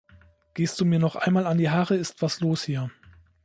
Gehst 0.55 0.81
du 0.81 0.85
mir 0.85 0.97
noch 0.97 1.15
einmal 1.15 1.45
an 1.45 1.59
die 1.59 1.69
Haare 1.69 1.95
ist 1.95 2.23
was 2.23 2.39
los 2.39 2.63
hier! 2.63 2.89